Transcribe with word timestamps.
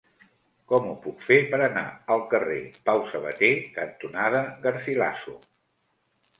Com 0.71 0.87
ho 0.91 0.95
puc 1.03 1.21
fer 1.25 1.37
per 1.51 1.59
anar 1.65 1.83
al 2.15 2.25
carrer 2.33 2.57
Pau 2.89 3.05
Sabater 3.13 3.53
cantonada 3.79 4.45
Garcilaso? 4.67 5.41